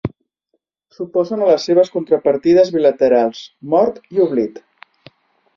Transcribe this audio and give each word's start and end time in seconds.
S'oposen 0.95 1.43
a 1.43 1.49
les 1.49 1.67
seves 1.69 1.93
contrapartides 1.97 2.71
bilaterals 2.79 3.45
Mort 3.75 4.01
i 4.17 4.25
Oblit. 4.29 4.63